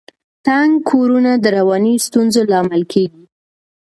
[0.47, 3.21] تنګ کورونه د رواني ستونزو لامل کیږي.